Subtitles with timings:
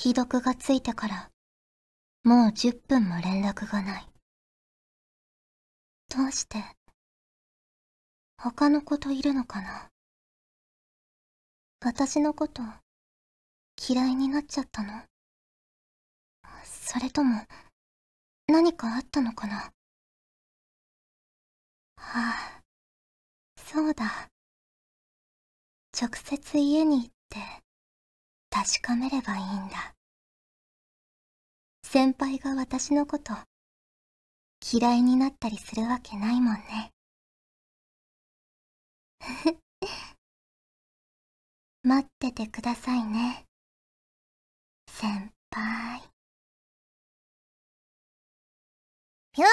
[0.00, 1.28] 既読がついてから、
[2.22, 4.06] もう10分も連絡がない。
[6.08, 6.62] どうして、
[8.36, 9.88] 他の子といるのかな？
[11.84, 12.62] 私のこと、
[13.90, 15.02] 嫌いになっちゃったの？
[16.62, 17.42] それとも、
[18.46, 19.56] 何かあったのかな？
[19.56, 19.72] は
[21.96, 22.62] あ、
[23.56, 24.28] そうだ。
[26.00, 27.40] 直接家に行って
[28.58, 29.94] 確かめればいいんだ。
[31.84, 33.32] 先輩が私のこと
[34.72, 36.90] 嫌いになったりするわけないもんね。
[41.84, 43.44] 待っててくださいね。
[44.90, 46.00] 先輩。
[49.36, 49.52] フューチ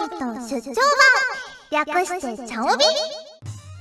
[0.00, 0.74] ーオビット出張
[1.70, 2.84] 版略してチャオビ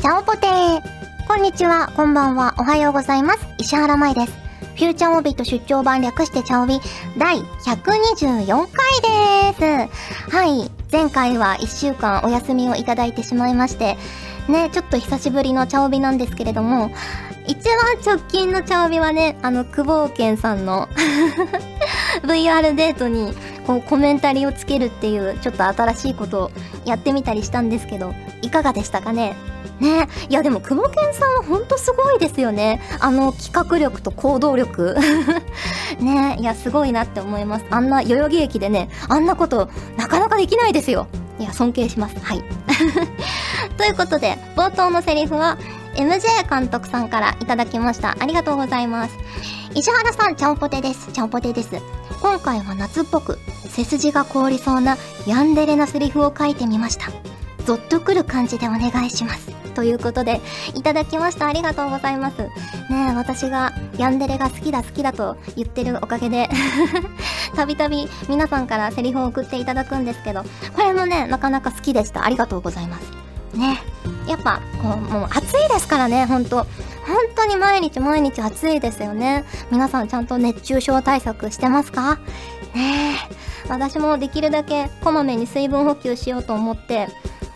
[0.02, 1.00] チャオポテー
[1.30, 3.48] こんにちは、こんばんは、おはようございます。
[3.60, 4.49] 石原舞です。
[4.80, 6.80] フューチャーオビット出張版略してチャオビ
[7.18, 10.32] 第124回です。
[10.32, 13.98] はい、前回は1週間お休みをいただいてしまいまして、
[14.48, 16.92] ね、ちょっと久しぶりのチャオビなんですけれども、
[17.46, 20.88] 一番直近のチャオビはね、あの、久保健さんの
[22.24, 23.34] VR デートに
[23.68, 26.52] こうコメンタリーをつけるっていうちょっと新しいことを
[26.86, 29.36] やってみたりしたんですけど、いかがでしたかね？
[29.80, 32.82] ねいやでも久保健さんはほんとすごいですよね。
[33.00, 34.96] あの企画力と行動力。
[36.00, 37.66] ねいやすごいなって思います。
[37.70, 41.08] あんな代々木駅でね、あんなことなかなかできないですよ。
[41.40, 42.16] いや、尊敬します。
[42.22, 42.44] はい。
[43.78, 45.58] ということで、冒頭のセリフは、
[45.96, 48.16] MJ 監督さんからいただきました。
[48.20, 49.18] ありがとうございます。
[49.74, 51.12] 石原さん、ちゃんぽてです。
[51.12, 51.70] ちゃんぽてです。
[52.22, 57.06] 今回は夏っぽく、背筋が凍りそうなヤンデレなセリフを書いてみました。
[57.70, 59.52] ゾッとくる感じでお願いします。
[59.76, 60.42] ということで、
[60.74, 61.46] いただきました。
[61.46, 62.42] ありがとうございます。
[62.42, 62.50] ね
[63.12, 66.50] え、私がヤンデレが好きだ好きだと言ってるおかげで
[67.56, 70.42] たびたび皆さんからセリフを送っていただくんですけど、
[70.76, 72.26] これもね、なかなか好きでした。
[72.26, 73.12] ありがとうございます。
[73.56, 73.80] ね。
[74.28, 76.66] やっぱ、こう、もう暑いですからね、ほんと。
[77.06, 79.46] 本当に毎日毎日暑いですよね。
[79.70, 82.16] 皆さんちゃんと熱中症対策してますか？
[82.74, 83.70] ねえ。
[83.70, 87.08] 私もできるだけこまめに水分補給しようと思って、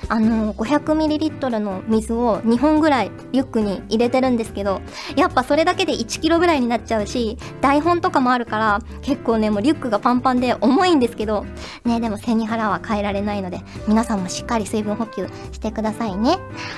[0.10, 4.82] あの 500ml の水を2本ぐらいリュックに入れてるんですけど
[5.16, 11.46] やっぱそれだけで 1kg ぐらいになっちゃうし台本とかもあるから結構ねもうリュックがパンパンで重いんですけど
[11.86, 16.38] ねでも背に腹は変えられないので皆さんもしっかり水分補給してくださいね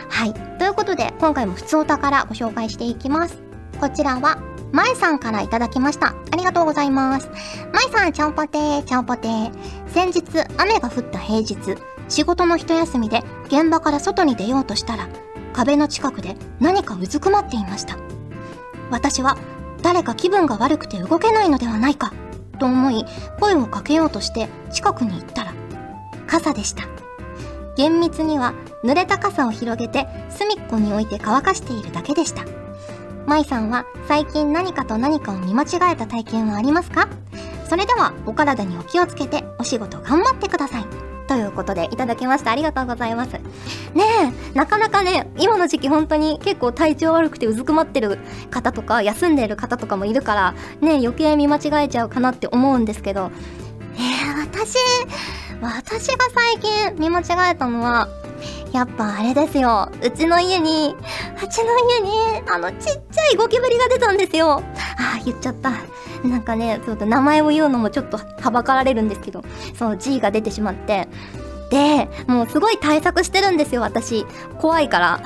[0.09, 3.41] はいということで今回も普通お宝ご紹介していきます
[3.79, 6.07] こちらはまえさんからいただきました。
[6.07, 7.29] ありがとうございます。
[7.71, 9.51] まえさん、ちゃんぽてー、ちゃんぽてー。
[9.87, 10.21] 先日、
[10.57, 11.55] 雨が降った平日、
[12.07, 15.07] 仕事の一休みで現場から外に出ようとしたら
[15.53, 17.97] 壁の近くで何かうずくまっていました。
[18.91, 19.37] 私は
[19.81, 22.13] 誰か気分が悪くて動けないのではないか
[22.59, 23.05] と思い
[23.39, 25.53] 声をかけようとして近くに行ったら
[26.27, 26.83] 傘でした。
[27.75, 32.43] 厳密には濡れた傘を広げて隅っこに置いて乾かしているだけでした。
[33.25, 37.09] 舞さんは最近何かと何かを見間違えた体験はありますか？
[37.67, 41.04] それではお体にお気をつけてお仕事頑張ってください。
[41.27, 43.41] ということでいただきましたありがとうございますね
[44.53, 48.19] えなかなかね今の時期本当に結構体調悪くてうずくまってる
[48.51, 53.31] 方とか休んでる方とかもいるからね余計見間違えちゃうかなって思うんですけど
[53.95, 54.77] えー、私
[55.61, 58.09] 私が最近見間違えたのは
[58.75, 59.89] やっぱあれですよ。
[60.03, 60.93] うちの家に、
[61.41, 62.77] うちの家に、あの、ちっ
[63.09, 64.61] ちゃいゴキブリが出たんですよ。
[64.97, 65.71] ああ、言っちゃった。
[66.27, 71.04] なんかね、ちょっと名前を言うのもちょっとはばかられるんですけど、その G が出てしまって。
[71.69, 74.25] で、もうすごい対策してるんですよ、私。
[74.59, 75.19] 怖いから。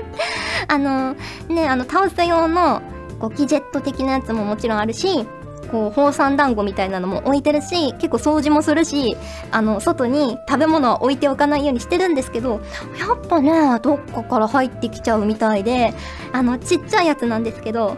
[0.68, 1.14] あの、
[1.48, 2.82] ね、あの、倒す用の、
[3.18, 5.26] ゴキジェット的なやつももちろんあるし、
[5.70, 9.16] こう、宝山団子みたいなのも置いてるし、結構掃除もするし、
[9.50, 12.60] あの、外に食べ物は置いておかないようにしてるんですけど、
[12.98, 15.94] やっぱね、どっかから入ってきちゃうみたいで、
[16.32, 17.96] あの、ちっちゃいやつなんですけど、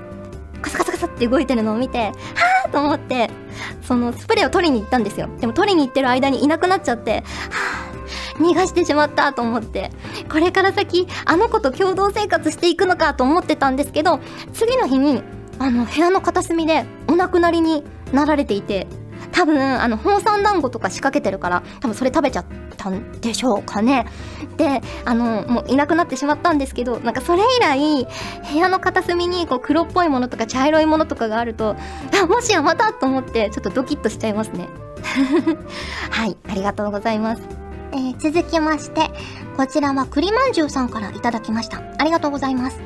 [0.63, 3.29] カサカサカサって動いてるのを見て、はぁと思って、
[3.83, 5.29] そのスプレーを取りに行ったんですよ。
[5.41, 7.93] でも取りに行ってる間にいなくなっちゃって、はぁ
[8.43, 9.91] 逃がしてしまったと思って、
[10.31, 14.21] これから先、あの子と共同生活していくのかと思ってたんですけど、
[14.53, 15.23] 次の日に、
[15.59, 18.87] あの、部屋の片隅でお亡くなりになられていて、
[19.33, 22.45] 多分、あの、宝山団子とか仕掛けてるから、多分それ食べちゃっ
[22.77, 24.07] たんでしょうかね。
[24.57, 28.07] で、あの、もういなくなってしまったんですけど、なんかそれ以来、
[28.53, 31.77] 部屋の片隅にこう黒っぽいものとか茶色いものとかがあると、
[32.23, 34.69] あ、もしやまたと思って、ちょっとドキッとしちゃいますね。
[36.11, 37.43] はい、ありがとうございます。
[37.93, 39.11] えー、続きまして、
[39.57, 41.83] こちらは栗まんじゅうさんからいただきました。
[41.99, 42.81] ありがとうございます。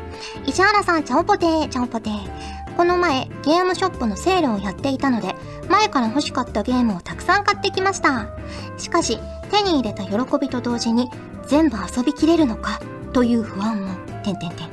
[0.47, 2.56] 石原さん、ちゃんぽてー、ちゃんぽてー。
[2.77, 5.35] この前ゲームショップのセールをやっていたので
[5.69, 8.29] 前から欲しかったゲームをたくさん買ってきました。
[8.77, 9.19] しかし
[9.51, 11.11] 手に入れた喜びと同時に
[11.47, 12.81] 全部遊びきれるのか？
[13.13, 14.69] という不安もてんてんてん。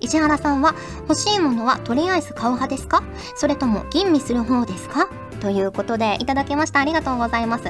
[0.00, 0.74] 石原さんは
[1.08, 3.02] 欲しいものはとりあえず買う派ですか？
[3.36, 5.08] それとも吟味する方ですか？
[5.44, 6.80] ということでいただきました。
[6.80, 7.64] ありがとうございます。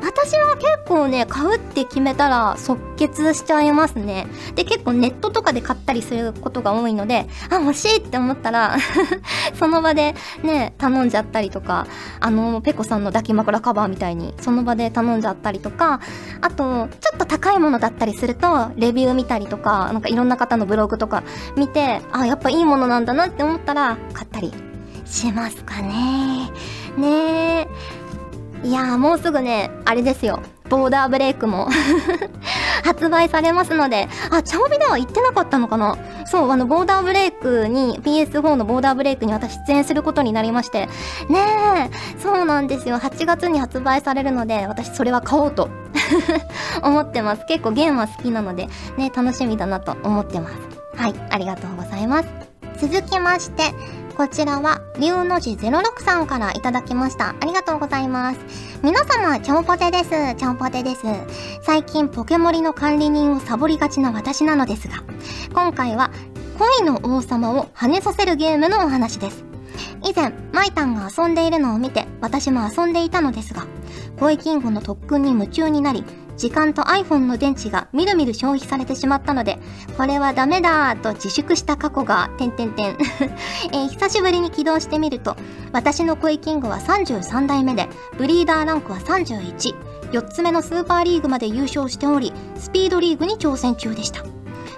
[0.00, 4.28] 私は結構ね買うって決めたら即決しちゃいますね。
[4.54, 8.76] で結構ネットとかで買ったりすることが多いのであ欲しいって思ったら
[9.58, 11.88] その場でね頼んじゃったりとか
[12.20, 15.98] あのペコさんの抱き枕カバーみたいにその場で頼んじゃったりとか
[16.40, 21.24] あとちょっと高いものだったりするとレビュー見たりとかなんかいろんな方のブログとか
[21.56, 24.52] 見てあやっぱいいものなんだなって思ったら買ったり
[25.04, 26.50] しますかね。
[26.98, 27.08] ね。
[27.60, 27.68] え
[28.64, 30.40] いやーもうすぐねあれですよ。
[30.68, 31.68] ボーダーブレイクも
[32.84, 34.08] 発売されますので。
[34.30, 35.96] あチャオビでは言ってなかったのかな？
[36.26, 40.86] そうあのボーダーブレイクに PS4 のボーダーブレイクに私出演することになりまして。
[41.28, 41.90] ねえ
[42.20, 42.96] そうなんですよ。
[42.96, 45.68] 8月に発売されるので私それは買おうと
[46.82, 47.44] 思ってます。
[47.46, 50.54] 結構ゲームは好きなのでね楽しみだなと思ってます。
[51.00, 52.28] はいありがとうございます。
[52.80, 53.72] 続きまして
[54.18, 57.36] こちらは、龍の字06さんからいただきました。
[57.40, 58.40] ありがとうございます。
[58.82, 60.10] 皆様、チャオポテです。
[60.10, 61.04] チャオポテです。
[61.62, 65.04] 最近、ポケモリの管理人をサボりがちな私なのですが、
[65.54, 66.10] 今回は、
[66.58, 69.44] 恋の王様を跳ねさせるゲームのお話です。
[70.02, 73.66] 以前、マイタンが遊んでいるのを見て、私も遊んでいたのですが、
[74.18, 76.04] 恋キングの特訓に夢中になり、
[76.38, 79.58] 時間と iPhone の電池がみるみる消費されてしまったので、
[79.96, 82.96] これはダメだと自粛した過去が、てんてんてん。
[83.74, 85.36] えー、久しぶりに起動してみると、
[85.72, 89.74] 私の恋キングは33代目で、ブリーダーランクは31。
[90.12, 94.24] 4つ目のスーパーリーグまで優勝しており、スピードリーグに挑戦中でした。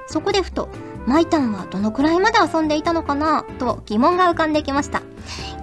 [0.06, 0.70] そこでふと、
[1.06, 3.44] マイタンはどのくらいまで遊んでいたのかな？
[3.58, 5.02] と疑問が浮かんできました。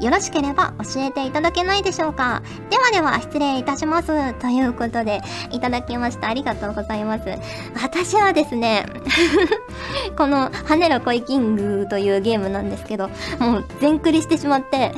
[0.02, 2.42] よろしければ教えていただけないでしょうか？
[2.70, 4.34] ではでは失礼いたします。
[4.36, 6.30] ということで、いただきました。
[6.30, 7.24] ありがとうございます。
[7.82, 8.86] 私はですね
[10.18, 13.10] この、跳ねろ恋キングというゲームなんですけど、
[13.40, 14.94] もう全クリしてしまって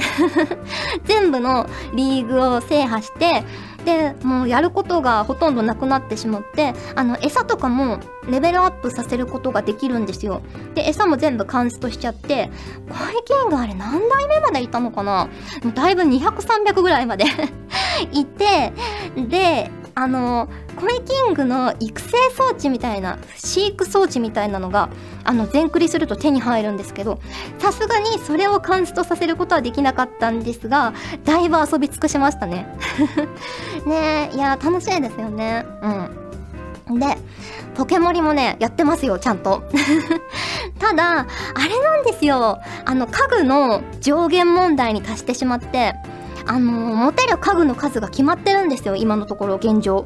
[1.06, 3.44] 全部のリーグを制覇して、
[3.85, 7.99] でもうやることがほとんどなくなってしまってあの餌とかも
[8.29, 10.41] レベルアップさせることができるんですよ。
[10.75, 12.49] で餌も全部カンストしちゃって
[12.89, 15.29] コイキングあれ何代目までいたのかな？
[15.73, 17.25] だいぶ200300ぐらいまで
[18.11, 18.73] いて
[19.15, 20.47] であの
[20.77, 24.89] コイキングの育成装置みたいな飼育装置みたいなのが
[25.25, 27.19] あの全クリすると手に入るんですけど
[27.57, 30.93] さすがにそれをカンストさせることはできなかったんですが
[31.25, 32.65] だいぶ遊び尽くしましたね。
[33.85, 35.65] ねえいや楽しいですよね。
[36.87, 36.99] うん。
[36.99, 37.17] で
[37.75, 39.63] ポケモリもねやってますよちゃんと。
[40.79, 42.57] ただあれなんですよ。
[42.85, 45.95] あの家具の上限問題に達してしまって
[46.49, 50.05] あの持てる家具の数が決まってるんですよ今のところ現状。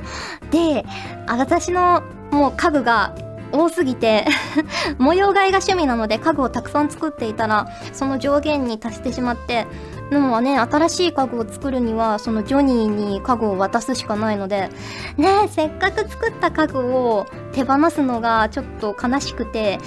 [0.51, 0.83] で
[1.25, 3.15] 私のもう家具が
[3.53, 4.25] 多すぎて
[4.97, 9.67] 模様替えが趣味なので家具をたくさん作っていたらその上限に達してしまって
[10.09, 14.69] でもね新しい家具を作るにはそのジョニーに家具を渡すしかないので
[15.15, 19.79] ねせっかく作った家具を手放すのがちょっと悲しくて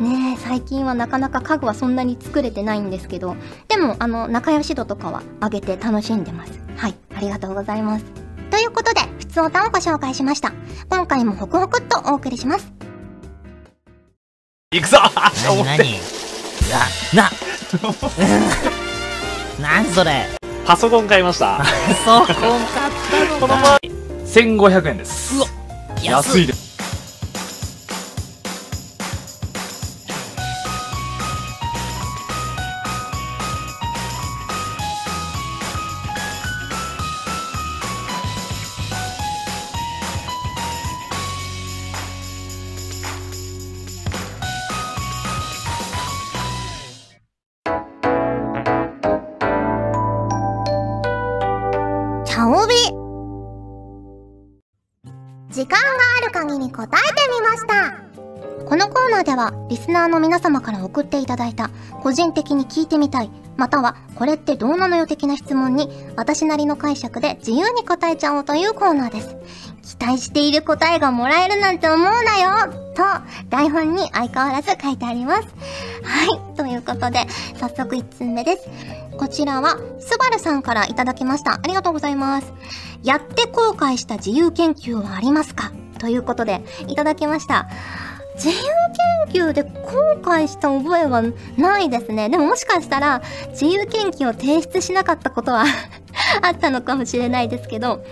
[0.00, 3.36] ね最近はなかなか家具はそんなに作れてないんですけど
[3.68, 6.52] でもあの仲良し度とかは上げて楽しんでます。
[6.76, 8.04] はいありがとうございます。
[8.50, 10.52] ということで普通歌をご紹介しました。
[10.88, 12.72] 今回もホクホクっとお送りします。
[14.72, 14.98] 行くぞ！
[15.64, 15.78] 何何？
[17.14, 17.30] な、な、
[19.60, 20.26] 何それ？
[20.66, 21.64] パソコン買いました。
[22.04, 23.92] そうこんかったのこのか前
[24.26, 25.34] 1500円です。
[25.36, 25.46] うわ
[26.02, 26.67] 安いです
[59.48, 61.70] はリスナーの皆様から送っていただいた
[62.02, 69.36] 個人的に聞いてみたいまたはこれってどうなのよ的な質問に私なりの解釈で自由に答えちゃおうというコーナーです。
[69.82, 73.02] 期待している答えがもらえるなんて思うなよと
[73.48, 75.48] 台本に相変わらず書いてあります。
[76.02, 77.26] はいということで
[77.58, 78.68] 早速1通目です。
[79.16, 81.54] こちらはスバルさんからいただきました。
[81.54, 82.52] ありがとうございます。
[83.02, 85.72] やって後悔した自由研究はありますか？
[85.98, 87.68] ということでいただきました。
[88.38, 88.54] 自由
[89.32, 91.22] 研究で後悔した覚えは
[91.56, 92.28] ないですね。
[92.28, 95.64] でももしかしたら自由研究を提出しなかったことは
[96.42, 98.04] あったのかもしれないですけど、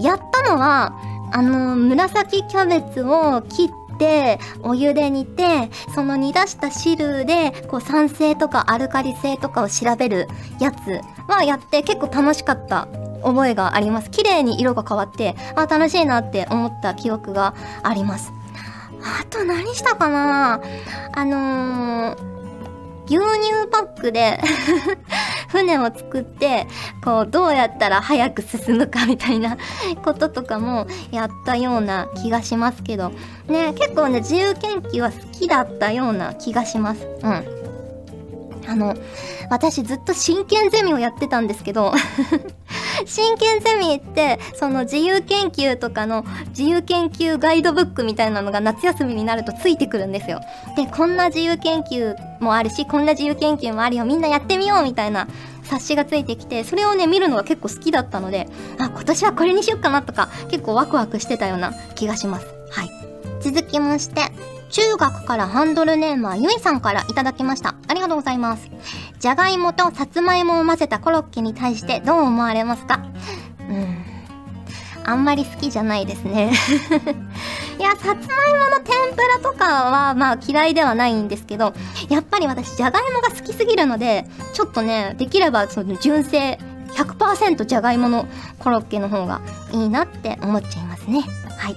[0.00, 0.92] やったのは、
[1.32, 12.88] あの、紫キャベツを切って、お湯で煮て、その煮出した汁で、こう酸性とかアルカリ性とかを調べるやつはやって結構楽しかった
[13.22, 14.10] 覚えがあります。
[14.10, 18.37] 綺麗に色が変わって、あ、楽しいなって思った記憶があります。
[19.02, 20.60] あと何したかな？
[21.14, 22.16] あのー、
[23.06, 24.40] 牛乳パックで
[25.48, 26.66] 船を作って、
[27.02, 29.56] こう、どうやったら早く進むかみたいな
[30.04, 33.12] こととかもやったような気がしますけど、
[33.46, 37.06] ね、結構ね、自由研究は好きだったような気がします。
[37.22, 37.57] うん。
[38.68, 38.94] あの、
[39.50, 41.92] 私ずっと真剣ゼミをやってたんですけど、
[43.06, 50.40] 真剣ゼミって、その自由研究とかの自由研究ガイドブックみたいなのが夏休みになるとついてくるんですよ。
[50.76, 55.28] で、こんな自由研究もあるし、こんな自由研究もあるよ、みんなやってみようみたいな
[55.62, 58.48] 冊子がついてきて、それをね、見るのが結構好きだったので、
[58.78, 62.46] あ、今年はこれにしよっかなとか、結構ワクワクしてたような気がします。
[62.70, 62.90] はい。
[63.40, 64.22] 続きまして、
[64.70, 67.74] 中学からハンドルネームはゆいさんからいただきました。
[67.88, 68.68] ありがとうございます。
[69.18, 73.00] じゃがいもとさつまいもを混ぜたコロッケに対してどう思われますか？
[73.68, 74.04] うん。
[75.04, 76.52] あんまり好きじゃないですね。
[77.78, 81.72] いや、さつまいもの天ぷらとかはまあ嫌いではないんですけど、
[82.10, 86.58] やっぱり私じゃがいもが好きすぎるので、ちょっとね、できればその純正
[86.92, 89.40] 100%じゃがいものコロッケの方が
[89.72, 91.22] いいなって思っちゃいますね。
[91.56, 91.76] はい。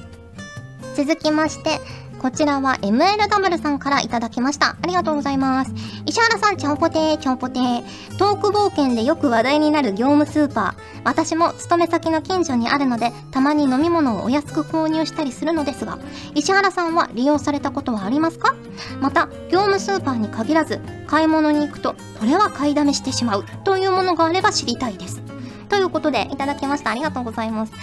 [0.95, 1.79] 続きまして、
[2.21, 4.77] こちらは MLW さんからいただきました。
[4.79, 5.73] ありがとうございます。
[6.05, 8.17] 石原さん、ちゃんぽてー、ちゃんぽてー。
[8.19, 11.01] トーク冒険でよく話題になる業務スーパー。
[11.03, 15.97] 私も勤め先の近所にあるので、たまに飲み物をお安く購入したりするのですが、
[16.35, 18.53] 石原さんは利用されたことはありますか？
[18.99, 25.23] また、業務スーパーに限らず、買い物に行くと、これは買いだめしてしまうというものがあれば知りたいです。
[25.69, 26.91] ということで、いただきました。
[26.91, 27.73] ありがとうございます。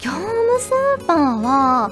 [0.00, 1.90] 業務スーパーは、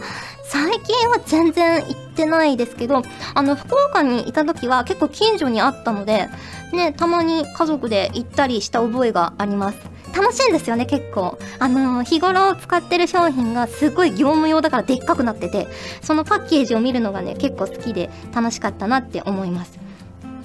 [0.51, 3.03] 最近は全然行ってないですけど、
[3.35, 6.29] あの、福岡にいた時は結構近所にあったので、
[6.73, 9.79] ね、たまに家族で行ったりした覚えがあります。
[10.17, 11.39] 楽しいんですよね、結構。
[11.59, 15.69] あのー日頃使ってる商品がすごい業務用だからでっかくなってて、
[16.01, 19.79] そのパッケージを見るのがね、結構好きで楽しかったなって思います。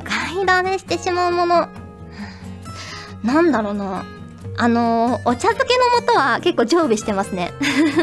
[0.04, 1.70] 買いだめしてしまうもの。
[3.24, 4.04] なんだろうな。
[4.58, 7.52] あのーお茶漬けの素は結構常備してますね。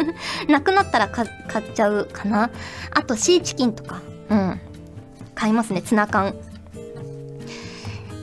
[0.48, 1.28] なくなったら買っ
[1.74, 2.50] ちゃうかな。
[2.92, 4.00] あと、シーチキンとか。
[4.30, 4.60] うん。
[5.34, 6.34] 買いますね、ツナ缶。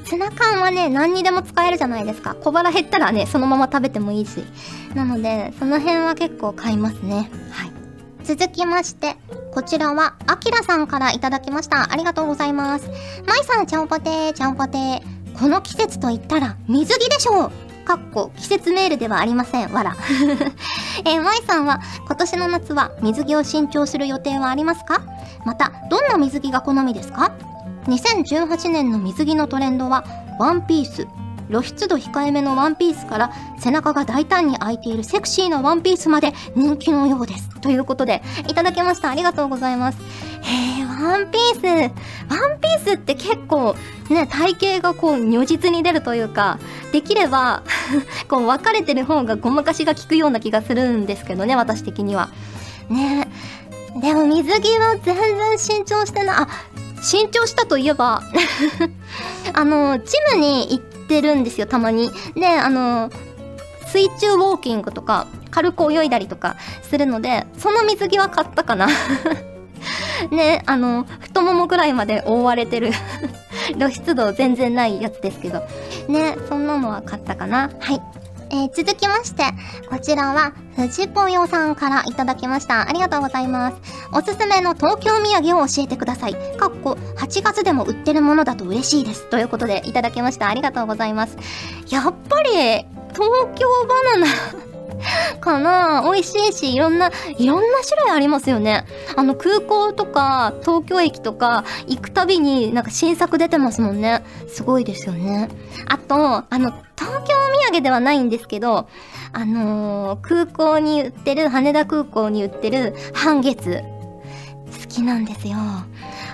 [0.06, 2.36] ツナ缶はね、何にでも使えるじゃないですか。
[2.36, 4.46] 小腹減ったらね、そのまま食べてもいいし。
[4.94, 7.30] なので、その辺は結構買いますね。
[7.52, 7.72] はい。
[8.24, 9.16] 続きまして、
[9.54, 11.92] こちらは、あきらさんからいただきました。
[11.92, 12.90] ありがとうございます。
[13.26, 15.02] まいさん、ちゃんぽてー、ちゃんぽてー。
[15.40, 17.52] この季節と言ったら、水着でしょう
[17.88, 19.72] かっこ、季節メールではありません。
[19.72, 19.96] わら。
[21.06, 25.04] えー、まいさんは、今年の夏は水着を新調する予定はありますか？
[25.46, 27.32] また、どんな水着が好みですか
[27.88, 30.04] ？2018年の水着のトレンドは、
[30.38, 31.08] ワンピース。
[31.50, 37.50] 露出度控えめのワンピースから背中が大胆に開いているセクシーなワンピースまで人気のようです。
[37.62, 39.10] ということで、いただきました。
[39.10, 39.98] ありがとうございます。
[40.42, 41.94] へえ、ワンピース。
[42.30, 43.78] ワンピースって結構
[44.10, 46.60] ね、体型がこう如実に出るというか、
[46.92, 47.64] できれば、
[48.30, 52.30] こう分かれてる方がごまかしが効くような気がするんですけどね、私的には。
[52.90, 53.28] ね
[54.00, 56.36] でも水着は全然新調してない。
[56.38, 56.48] あ、
[57.02, 58.22] 新調したといえば、
[59.54, 62.12] あの、ジムに行ってるんですよ、たまに。
[62.36, 63.10] で、あの、
[63.88, 68.88] 水中ウォーキングとか、軽く泳いだりとかするので、その水着は買ったかな。
[70.32, 72.92] ね、あの、太ももぐらいまで覆われてる
[73.78, 75.64] 露出度全然ないやつですけど。
[76.08, 77.70] ね、そんなのは買ったかな。
[77.80, 78.02] はい。
[78.50, 79.44] えー続きまして、
[79.90, 82.88] こちらは、藤ぽよさんからいただきました。
[82.88, 83.78] ありがとうございます。
[84.14, 86.36] おすすめの東京土産を教えてください。
[86.58, 89.30] かっこ、8月でも売ってるものだと嬉しいです。
[89.30, 90.48] ということで、いただきました。
[90.48, 91.38] ありがとうございます。
[91.90, 92.86] やっぱり、東
[93.56, 93.68] 京
[94.14, 94.77] バナナ
[95.40, 98.86] かな美味しいし、いろんな、いろんな種類ありますよね。
[99.16, 104.24] あの、空港とか、東京駅とか、行くたびになんか新作出てますもんね。
[104.48, 105.50] すごいですよね。
[105.88, 108.88] あと、あの、東京土産ではないんですけど、
[109.34, 113.84] あのー空港に売ってる、羽田空港に売ってる半月。
[114.82, 115.56] 好きなんですよ。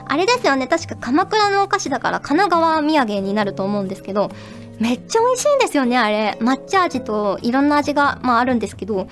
[0.05, 4.31] あれですよね、確か鎌倉のお菓子だから神奈川土産になると思うんですけど、
[4.83, 6.37] めっちゃ美味しいんですよね、あれ。
[6.41, 9.07] 抹茶味といろんな味が、まああるんですけど、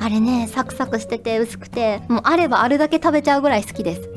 [0.00, 4.08] あれね、サクサクしてて薄くて、もうあればあるだけ食べちゃうぐらい好きです。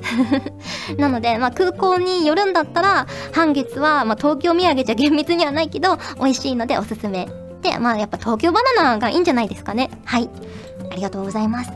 [0.97, 7.27] なので、まあ空港に寄るんだったら、半月は、まあ東京土産じゃ厳密にはないけど、美味しいのでおすすめ。
[7.61, 9.89] で、まあやっぱ東京バナナがいいんじゃないですかね。
[10.05, 10.29] はい。
[10.89, 11.71] ありがとうございます。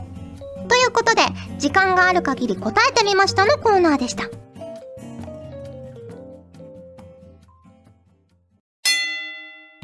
[0.68, 1.20] ということで、
[1.58, 4.24] 時間がある限り答えてみましたのコーナーでした。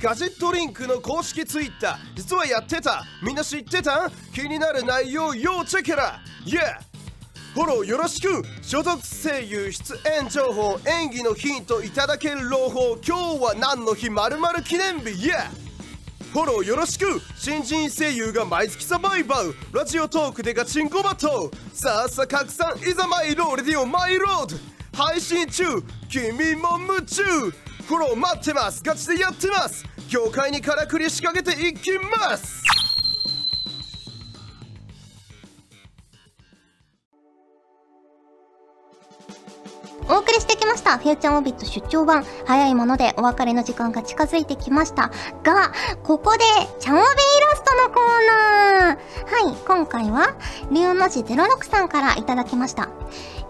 [0.04, 1.96] ガジェットリンクの公式ツイッター。
[2.14, 3.04] 実はやってた。
[3.22, 4.10] みんな知ってた？
[4.34, 6.78] 気になる内容要チェケラ Yeah!
[7.54, 8.44] フォローよろしく。
[8.60, 12.98] 所属声優出演情報演技のヒントいただける朗報。
[13.02, 14.10] 今日は何の日？
[14.10, 15.26] まる記念日。
[15.26, 15.48] Yeah!
[16.34, 17.22] フォローよろしく。
[17.38, 22.74] 新人声優が毎月サバイバルラジオトークでガチンコバトルさあさあ拡散。
[22.86, 24.56] いざマイローレディオマイロード。
[25.02, 25.64] 配信中。
[26.10, 27.22] 君も夢中。
[27.86, 32.64] フォロー待ってますガチでやってます業界にからくり仕掛けていきます
[40.06, 40.98] お送りしてきました。
[40.98, 42.24] フューチャーオービット出張版。
[42.44, 45.10] 早いものでお別れの時間が近づいてきました。
[45.42, 45.72] が、
[46.02, 46.44] ここで、
[46.78, 49.46] チャオビイラストのコーナー。
[49.46, 50.36] はい、今回は、
[50.70, 52.90] 龍の字06さんからいただきました。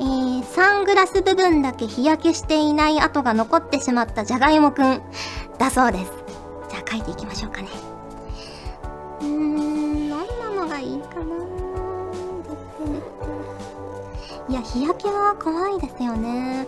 [0.01, 5.03] えー、サングラス部分だけ日焼けしていない跡が残ってしまったじゃがいもくん。
[5.59, 6.13] だそうです。
[6.69, 7.69] じゃあ書いていきましょうかね。
[9.21, 10.19] うーん、どん
[10.57, 11.37] なのがいいかな
[14.49, 16.67] いや、日焼けは怖いですよね。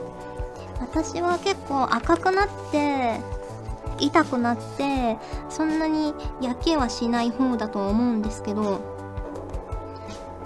[0.80, 3.20] 私は結構赤くなって、
[3.98, 5.18] 痛くなって、
[5.48, 8.80] そんなに焼けはしない方だと思うんですけど、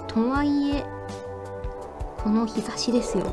[0.06, 0.84] とはいえ、
[2.22, 3.26] この日差しですよ。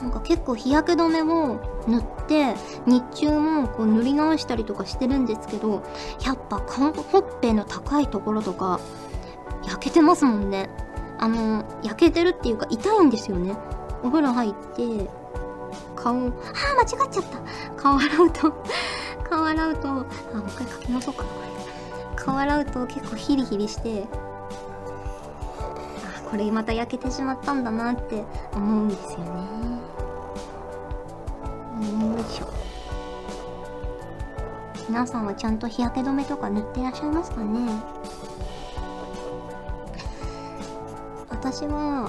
[0.00, 2.54] なんか結構日焼け止めを塗って
[2.86, 5.82] 日中もこう塗り直したりとかしてるんですけど
[6.24, 8.80] やっぱ顔ほっぺの高いところとか
[9.64, 10.70] 焼けてますもんね。
[11.18, 13.56] あの焼けてるっていうか痛いんですよね。
[14.02, 15.08] お風呂入って
[15.94, 17.40] 顔あー間違っちゃった。
[17.80, 18.52] 顔洗うと
[19.28, 20.04] 顔洗うとあもう
[20.48, 21.51] 一回書き直そうかなこれ。
[22.24, 24.06] 顔洗うと結構ヒリヒリして
[26.16, 29.24] あこれまた焼けてしまったんだなって思うんですよね。
[31.82, 32.46] よいしょ
[34.88, 37.72] 皆さんはちゃんと日焼け止めとか塗ってらっしゃいますかね？
[41.30, 42.08] 私は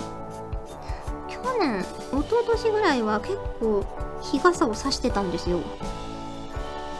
[1.27, 1.85] 去年一
[2.23, 3.83] 昨年ぐらいは結構
[4.21, 5.59] 日傘を差してたんですよ。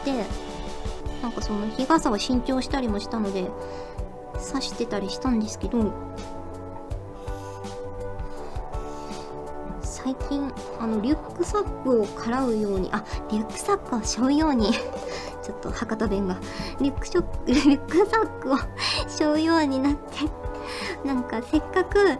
[0.04, 0.24] で
[1.34, 3.50] かその日傘を新調したりもしたので
[4.38, 5.92] 差してたりしたんですけど
[9.82, 14.72] 最近あのリュックサックをからうようにあリュックサックを背負うように
[15.42, 16.36] ちょっと博多弁が
[16.80, 18.56] リュックショック リュックサックを
[19.08, 22.18] 背負うようになってなんかせっかく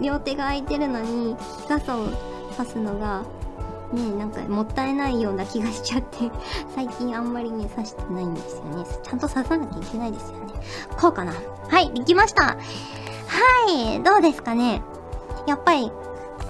[0.00, 2.06] 両手が空いてるのに日傘を
[2.56, 3.24] 差すのが
[3.94, 6.30] ねなんかもったいないような気がしちゃって
[6.74, 8.84] 最近あんまりね差してないんですよね。
[9.02, 10.52] ちゃんと差さなきゃいけないですよね。
[11.00, 11.32] こうかな？
[11.68, 12.44] はいできました。
[12.44, 12.56] は
[13.70, 14.82] いどうですかね？
[15.46, 15.90] やっぱり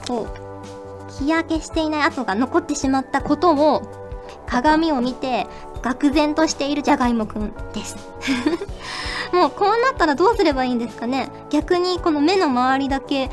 [0.09, 3.83] こう日焼けしていない跡が残ってしまったことを
[4.47, 5.47] 鏡を見て
[5.83, 7.97] 愕然としているじゃがいもくんです。
[9.33, 11.31] もうこうなったらどうすればいいんですかね？
[11.51, 13.31] 逆にこの目の周りだけ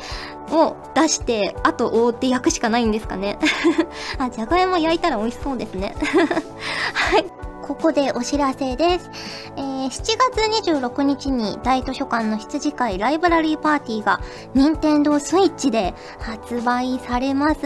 [0.52, 3.40] を出してあと覆って焼くしかないんですかね。
[4.18, 5.96] あじゃがいも焼いたら美味しそうですね。
[6.94, 7.51] はい。
[7.72, 9.10] ここでお知らせです。
[9.56, 14.20] えー、7月26日に大図書館の羊会ライブラリーパーティーが
[14.54, 17.62] 任天堂スイッチで発売されます。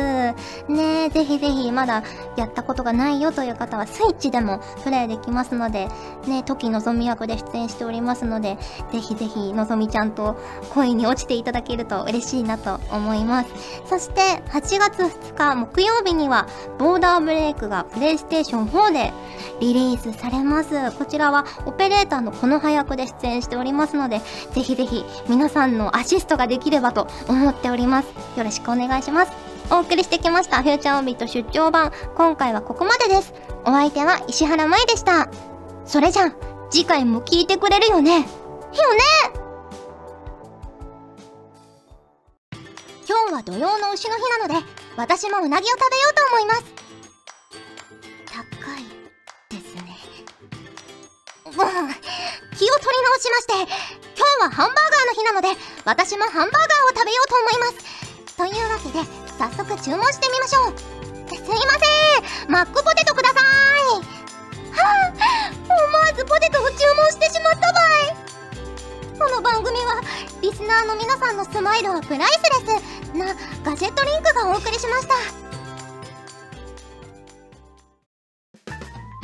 [0.69, 2.03] ねぜひぜひまだ
[2.37, 5.87] やったことがないよという方はスイッチでもプレイできますので、
[6.27, 8.59] ね、時のぞみ役で出演しておりますので、
[8.91, 10.37] ぜひぜひのぞみちゃんと
[10.69, 13.49] 恋に落ちていただけると嬉しいなと思います。
[13.89, 19.11] そして8月2日木曜日にはボーダーブレイクがプレイステーション4で
[19.59, 20.91] リリースされます。
[20.97, 24.21] こちらはオペレーターのこの早くで出演しておりますので、
[24.53, 28.08] ぜひぜひ皆さんのアシストができればと思っております。
[28.38, 29.31] よろしくお願いします。
[29.71, 31.91] お送りしてきましたフューチャーオビット出張版。
[32.15, 33.34] 今回はここまでです。
[33.65, 35.29] お相手は石原舞でした。
[35.86, 36.34] それじゃあ、
[36.69, 38.25] 次回も聞いてくれるよねよね
[43.08, 44.65] 今日は土曜の牛の日なので、
[44.97, 46.84] 私もうなぎを食べようと思います。
[51.55, 53.53] 気を取り直しまして、
[54.15, 55.49] 今日はハンバーガーの日なので、
[55.85, 57.85] 私もハンバーガーを食べようと思います。
[58.35, 58.99] というわけで、
[59.39, 60.95] 早速注文してみましょう。
[61.29, 62.51] すいません。
[62.51, 64.15] マックポテトください。
[64.75, 65.13] はあ
[65.55, 67.79] 思わずポテトを注文してしまったば
[68.11, 68.15] い。
[69.17, 70.01] この番組は
[70.41, 72.77] リスナーの皆さんのスマイルはプライスレ
[73.13, 75.44] スなガジェットリンクがお送りしました。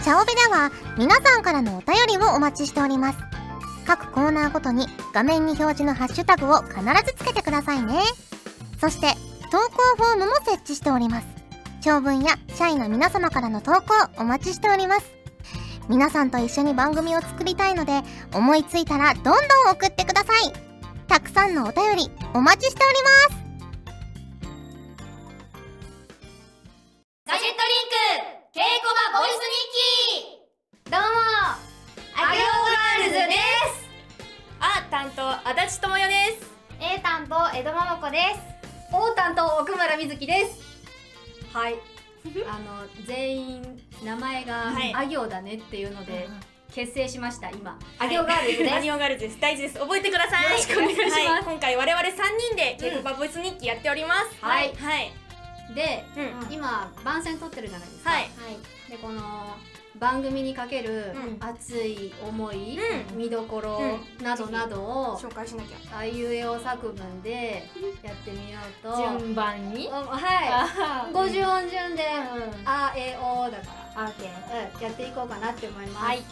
[0.04, 3.20] チャオベでは皆さんからのお便りをお待ちしております。
[3.86, 8.02] 各コーナーごとに画面に表示のハッシュタグを必ずつけてくださいね。
[8.80, 9.14] そして
[9.52, 11.28] 投稿フォームも設置しております。
[11.82, 15.06] 長文や社員の皆様からの投稿お待ちしております。
[15.88, 18.02] 皆さんと一緒に番組を作りたいので
[18.34, 19.38] 思いついたらどんどん
[19.72, 20.52] 送ってください。
[21.08, 23.42] たくさんのお便りお待ちしております。
[27.28, 27.58] ガジェット
[28.26, 30.36] リンク稽古場ボイス日
[30.84, 30.92] 記。
[30.92, 31.08] どうも
[32.20, 33.88] アギオガールズです。
[34.60, 36.52] あ担当足立智代です。
[36.82, 38.94] A 担当江戸桃子です。
[38.94, 40.60] O 担当奥村瑞希です。
[41.54, 41.80] はい。
[42.46, 44.94] あの全員名前がはい。
[44.96, 46.28] あ行だねっていうので
[46.74, 47.80] 結成しました今。
[48.00, 48.76] アエオガールズです。
[48.76, 49.40] アエオガールズです。
[49.40, 49.80] 大事です。
[49.80, 50.44] 覚えてください。
[50.44, 51.20] よろしくお願いします。
[51.22, 52.14] はい、今回我々3
[52.50, 54.76] 人で稽古場ボイス日記やっております、はい。
[54.76, 55.21] はい
[55.76, 56.54] で、うん。
[56.54, 58.30] 今番宣撮ってるじゃないですか、はい。
[58.90, 59.56] でこの
[60.00, 61.38] 番組にかけるうん。
[61.40, 62.80] 熱い思い、
[63.12, 63.18] うん。
[63.18, 65.98] 見どころなどなどを、紹介しなきゃ。
[65.98, 67.70] あいうえお作文で
[68.02, 68.96] やってみようと。
[69.20, 69.88] 順番に？
[69.88, 71.14] うんはい。
[71.14, 72.68] 50音順で、うん。
[72.68, 76.24] あえおだから、オッケーうん、やっていこうかなって思います、はい。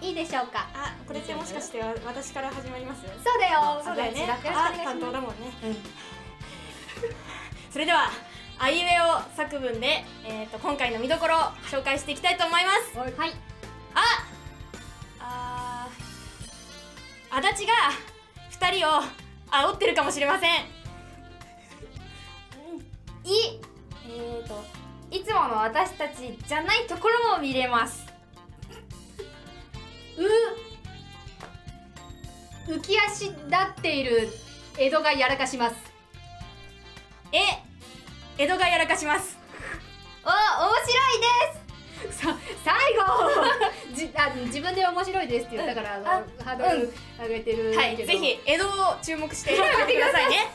[0.00, 0.68] いいでしょうか？
[0.74, 3.02] あこれってもしかして私から始まります？
[3.02, 3.82] そうだよ。
[3.82, 4.20] そうだよね。
[4.20, 4.82] よろしくお願いします。
[4.82, 5.52] あ担当だもんね。
[5.64, 5.76] うん。
[7.72, 8.10] それでは
[8.60, 11.38] あいうえお作文で、えー、と今回の見どころを
[11.70, 12.98] 紹介していきたいと思います。
[12.98, 13.30] はい。
[13.94, 14.26] あ
[15.20, 17.72] あー足立が
[18.70, 18.90] 2人を
[19.50, 20.50] 煽ってるかもしれません。
[20.50, 20.54] い
[24.08, 24.64] えーと
[25.10, 28.06] いつもの私たちじゃないところも見れます。
[32.66, 33.36] う浮き足立
[33.78, 34.28] っている
[34.76, 35.76] 江戸がやらかします。
[35.76, 35.87] え
[38.38, 39.36] 江戸がやらかします。
[40.24, 40.36] お面
[40.86, 42.18] 白いです。
[42.22, 43.32] さ最後。
[43.92, 46.04] じあ自分で面白いですって言ったから、あの
[46.44, 49.50] ハードル上げてるけど、はいぜひ江戸を注目して。
[49.50, 50.52] 見てくださいね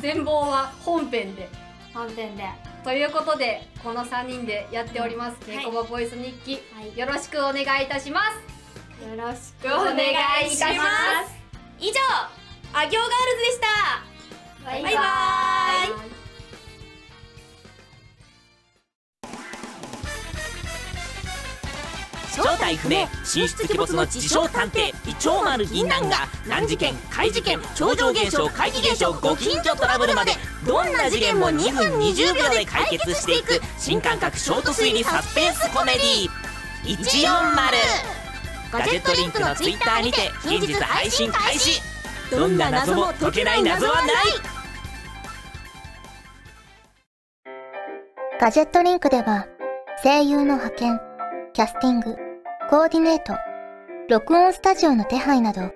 [0.00, 1.48] 全貌は本編で。
[1.94, 2.44] 本編で。
[2.84, 5.56] ということでこの3人でやっております「はい。
[5.56, 6.98] ネコバボイス日記」はい。
[6.98, 9.06] よろしくお願いいたします。
[9.08, 9.96] よろしくお願
[10.46, 11.34] いします。
[11.80, 12.00] 以上
[12.74, 14.14] あ行ガールズでした。
[14.66, 14.94] バイバイ
[22.34, 30.32] 正体不明神出鬼没の自称探偵イチョウマル銀杏が難事件怪事件超常現象怪奇現象ご近所トラブルまで
[30.66, 36.44] どんな事件も2分20秒で解決していく新感覚ショート推理サスペンスコメディ
[36.96, 38.24] 140
[38.74, 41.80] ガジェットリンクのツイッターにて近日配信開始。
[42.28, 44.12] どんな謎も解けない謎はない。
[48.40, 49.46] ガジェットリンクでは
[50.02, 51.00] 声優の派遣、
[51.56, 52.16] キャスティング、
[52.68, 53.32] コーディネート、
[54.10, 55.70] 録音スタジオの手配など、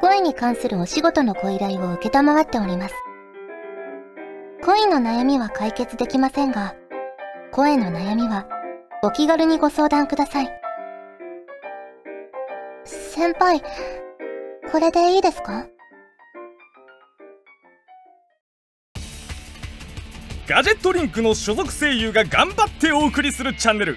[0.00, 2.94] 声に関するお仕事のご依頼を受けたまわっております。
[4.64, 6.74] 恋の悩みは解決できませんが、
[7.52, 8.48] 声の悩みは
[9.04, 10.48] お気軽にご相談ください。
[12.84, 13.62] 先輩、
[14.72, 15.68] これでいいですか？
[20.48, 23.96] ガジェットリンクの所属声優が頑張ってお送りするチャンネル